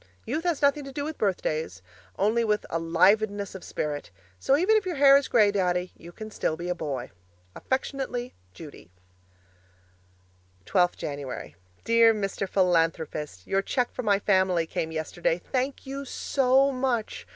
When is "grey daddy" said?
5.27-5.91